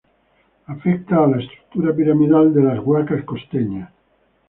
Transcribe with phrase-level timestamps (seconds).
[0.65, 3.93] Afecta la estructura piramidal de las huacas costeñas.